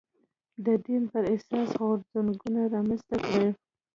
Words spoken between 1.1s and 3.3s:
پر اساس غورځنګونه رامنځته